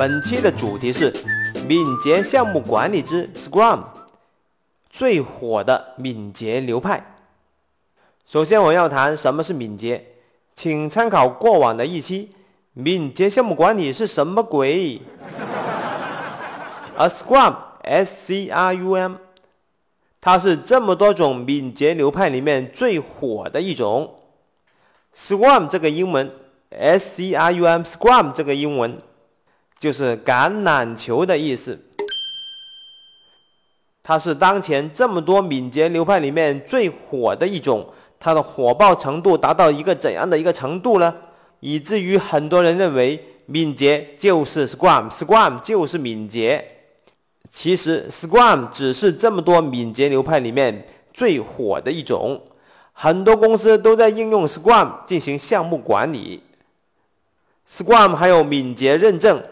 [0.00, 1.12] 本期的主题是
[1.68, 3.80] 敏捷项目管理之 Scrum，
[4.88, 7.18] 最火的敏捷流派。
[8.24, 10.02] 首先，我要谈什么是敏捷，
[10.54, 12.30] 请参考过往的一期。
[12.72, 15.02] 敏捷项目管理是什么鬼？
[16.96, 19.16] 而 Scrum，S-C-R-U-M，
[20.18, 24.14] 它是这么多种敏捷流派里面最火的一种。
[25.14, 26.32] Scrum 这个英文
[26.70, 28.98] ，S-C-R-U-M，Scrum 这个英文。
[29.80, 31.80] 就是橄榄球的意思，
[34.02, 41.16] 它是当前这么多敏捷流派里面最火的一种，它的火爆程度达到一个怎样的一个程度呢？
[41.60, 46.62] 以至于很多人认为敏捷就是 Scrum，Scrum 就是敏捷。
[47.48, 52.38] 其实 Scrum 只是这么多敏捷流派里面最火的一种，
[52.92, 56.42] 很多公司都在应用 Scrum 进行项目管理。
[57.66, 59.42] Scrum 还有敏捷认证。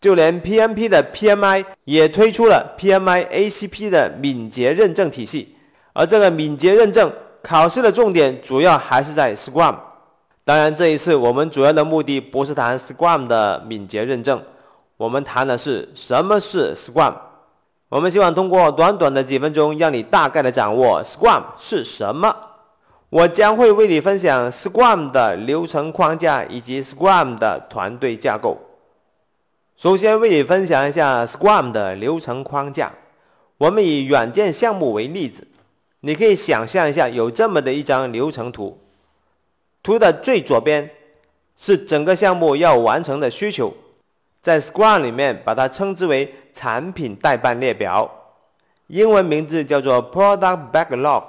[0.00, 5.56] 就连 PMP 的 PMI 也推出了 PMI ACP 的敏捷认证体系，
[5.94, 7.10] 而这个敏捷认证
[7.42, 9.76] 考试的重点主要还是在 Scrum。
[10.44, 14.42] 当然，这一次我们主要的目的不是谈 Scrum 的敏捷认证，
[14.98, 17.14] 我们谈的是什么是 Scrum。
[17.88, 22.34] 我们希望通过短短的几分钟，让你大概的掌握 Scrum 是什么。
[23.08, 28.58] 我将会为你分享 Scrum 的流程框架以及 Scrum 的团队架构。
[29.76, 32.92] 首先为你分享一下 Scrum 的流程框架。
[33.58, 35.46] 我们以软件项目为例子，
[36.00, 38.78] 你可以想象一下，有这么的一张流程图。
[39.82, 40.88] 图的最左边
[41.56, 43.74] 是整个项目要完成的需求，
[44.40, 48.10] 在 Scrum 里面把它称之为产品代办列表，
[48.86, 51.24] 英文名字叫做 Product Backlog。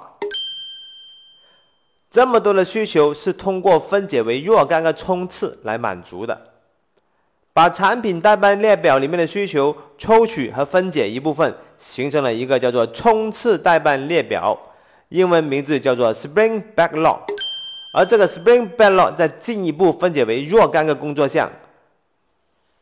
[2.10, 6.40] 这么多的需求是通过分解为若干个冲刺来满足的。
[7.56, 14.54] 把产品代办列表里面的需求抽取和分解一部分，形成了一个叫做冲刺代办列表，
[15.08, 17.20] 英文名字叫做 Spring Backlog。
[17.94, 21.50] 而这个 Spring Backlog 再进一步分解为若干个工作项，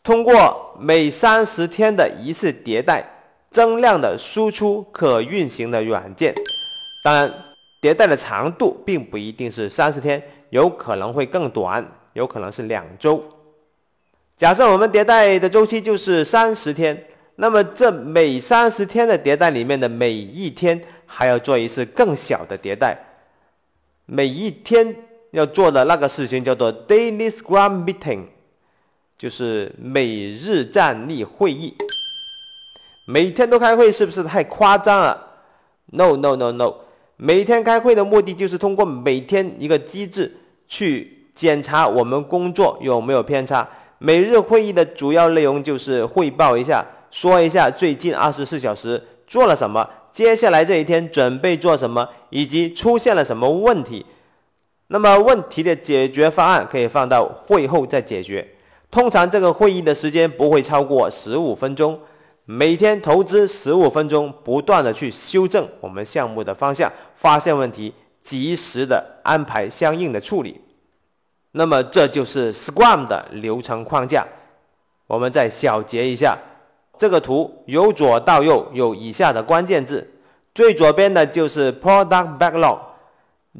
[0.02, 3.08] 通过每三十天的一次迭代，
[3.52, 6.34] 增量的输出可运行的软件。
[7.04, 7.32] 当然，
[7.80, 10.20] 迭代的长度并不一定是三十天，
[10.50, 13.22] 有可能会更短，有可能是两周。
[14.36, 17.06] 假设我们迭代的周期就是三十天，
[17.36, 22.98] 那么这每三十天的迭代里面的每一天还要做一次更小的迭代。
[24.06, 24.94] 每一天
[25.30, 28.24] 要做的那个事情叫做 Daily Scrum Meeting，
[29.16, 31.72] 就是每日站立会议。
[33.06, 35.26] 每天都开会是不是太夸张了
[35.92, 36.74] ？No No No No，
[37.16, 40.34] 每天开会的目的就是通过每天一个机制
[40.66, 43.68] 去检查我们工作有没有偏差。
[44.04, 54.04] 每日会议的主要内容就是汇报一下，说一下最近二十四小时做了什么，接下来这一天准备做什么，以及出现了什么问题。
[54.88, 58.46] 那么问题的解决方案可以放到会后再解决。
[58.90, 61.98] 通常这个会议的时间不会超过十五分钟，
[62.44, 70.60] 每天投资十五分钟，不断的去修正我们项目的方向，发现问题，及时的安排相应的处理。
[71.56, 74.26] 那么这就是 Scrum 的流程框架。
[75.06, 76.36] 我们再小结一下，
[76.98, 80.10] 这个图由左到右有以下的关键字：
[80.52, 82.78] 最左边的就是 Product Backlog，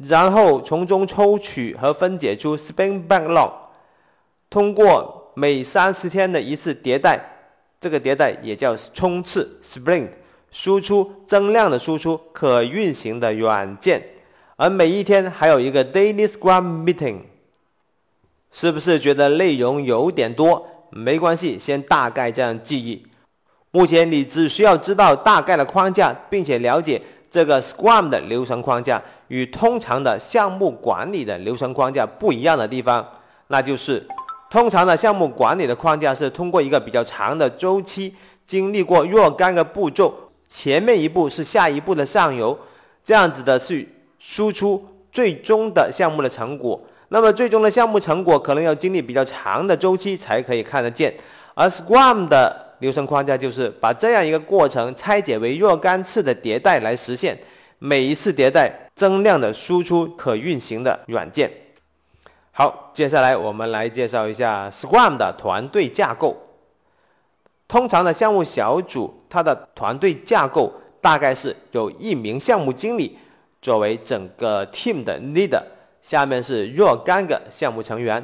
[0.09, 3.51] 然后从中抽取和分解出 Sprint Backlog，
[4.49, 7.17] 通过每三十天的一次迭代，
[7.79, 10.09] 这个迭代也叫冲刺 Sprint，
[10.51, 14.01] 输出增量的输出可运行的软件，
[14.57, 17.19] 而每一天还有一个 Daily Scrum Meeting。
[18.55, 20.65] 是不是觉得内容有点多？
[20.89, 23.05] 没关系，先大概这样记忆。
[23.71, 33.05] 目前你只需要知道大概的框架，并且了解这个 Scrum 的流程框架与通常的项目管理的流程框架不一样的地方，
[33.47, 34.01] 那就是
[34.49, 38.15] 通常的项目管理的框架是通过一个比较长的周期，
[38.47, 40.15] 经历过若干个步骤，
[40.47, 42.57] 前面一步是下一步的上游，
[43.03, 44.81] 这样子的去输出
[45.11, 46.81] 最终的项目的成果。
[47.15, 51.15] 那么最终的项目成果可能要经历比较长的周期才可以看得见，
[51.53, 57.39] 而 Scrum 的流程框架就是把这样一个过程拆解为若干次的迭代来实现，
[57.79, 61.49] 每一次迭代增量的输出可运行的软件。
[62.51, 66.35] 好，接下来我们来介绍一下 Scrum 的团队架构。
[67.65, 70.69] 通常的项目小组，它的团队架构
[70.99, 73.17] 大概是有一名项目经理
[73.61, 75.61] 作为整个 team 的 leader。
[76.05, 78.23] 下面是若干个项目成员，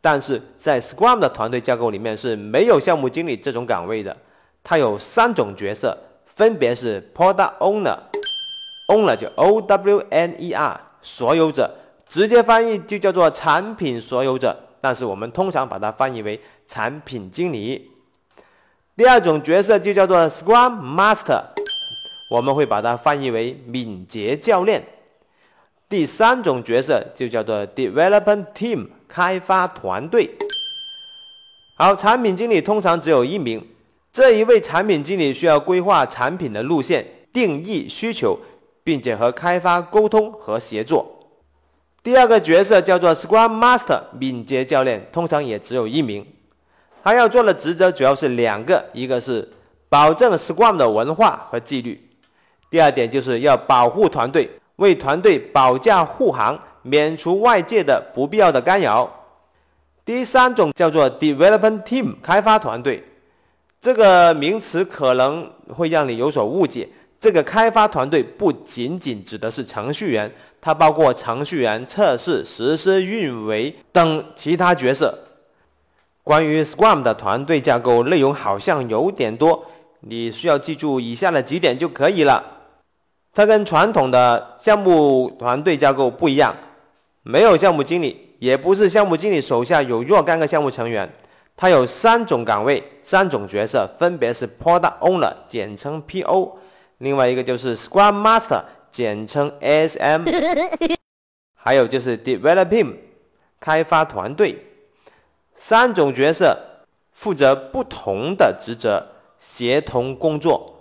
[0.00, 4.16] 但是在 Scrum 的团队架构里面是没有项目经理这种岗位的，
[4.64, 5.94] 它有三种角色，
[6.24, 11.70] 分别是 Product Owner，Owner 就 O W N E R，所有者，
[12.08, 17.90] 直接翻译就叫做产品所有者，但是我们通常把它翻译为产品经理。
[18.96, 21.42] 第二种角色就叫做 Scrum Master，
[22.30, 24.82] 我们会把它翻译为敏捷教练。
[25.88, 30.28] 第三种角色就叫做 Development Team 开发团队。
[31.78, 33.66] 好，产品经理通常只有一名，
[34.12, 38.38] 这一位产品经理需要规划产品的路线、定义需求，
[38.84, 41.06] 并且和开发沟通和协作。
[42.02, 46.26] 第二个角色叫做 Scrum Master 敏捷教练，通常也只有一名，
[47.02, 49.48] 他要做的职责主要是两个，一个是
[49.88, 52.10] 保证 Scrum 的文化和纪律，
[52.68, 54.50] 第二点就是要保护团队。
[54.78, 59.08] 为团队保驾护航，免除外界的不必要的干扰。
[60.04, 63.04] 第三种叫做 development team 开发团队，
[63.80, 66.88] 这个名词可能会让你有所误解。
[67.20, 75.18] 这个开发团队不仅仅指的是程序员，它包括程序员、测试、实施、运维等其他角色。
[76.22, 79.66] 关于 Scrum 的团队架构内容好像有点多，
[80.00, 82.57] 你需要记住以下的几点就可以了。
[83.38, 86.52] 它跟传统的项目团队架构不一样，
[87.22, 91.08] 没有项目经理，也不是项目经理手下有若干个项目成员。
[91.56, 96.50] 它有三种岗位、三种角色，分别是 Product Owner，简称 PO；
[96.98, 100.24] 另外一个就是 Scrum Master，简称 SM；
[101.54, 102.96] 还有就是 Developing，
[103.60, 104.58] 开发团队。
[105.54, 106.58] 三种角色
[107.12, 109.06] 负责不同的职责，
[109.38, 110.77] 协同工作。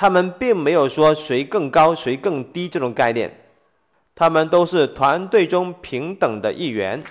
[0.00, 3.30] 他们并没有说谁更高谁更低这种概念，
[4.14, 7.04] 他们都是团队中平等的一员。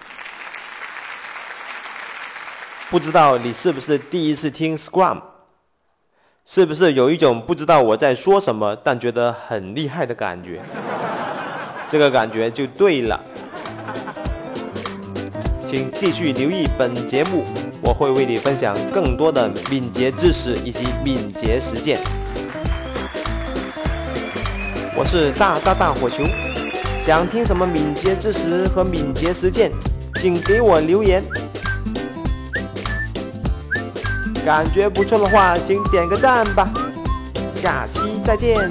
[2.89, 5.21] 不知道你是不是第一次听 Scrum？
[6.47, 10.59] 是不是有一种不知道我在说什么，但觉得很厉害的感觉？
[11.87, 13.23] 这个感觉就对了。
[15.67, 17.45] 请继续留意本节目，
[17.83, 22.01] 我会为你分享更多的敏捷知识以及敏捷实践。
[24.99, 26.25] 我是大大大火球，
[26.99, 29.71] 想听什么敏捷知识和敏捷实践，
[30.15, 31.23] 请给我留言。
[34.45, 36.69] 感觉不错的话，请点个赞吧。
[37.55, 38.69] 下期再见。